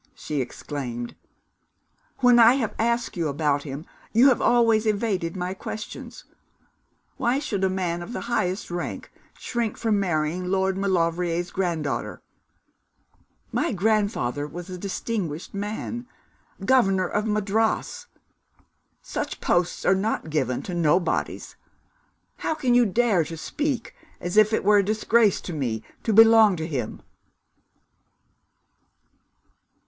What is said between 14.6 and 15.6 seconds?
a distinguished